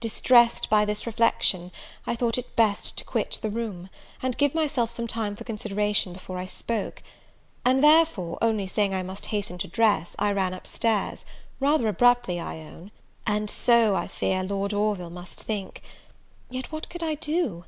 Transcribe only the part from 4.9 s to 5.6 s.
time for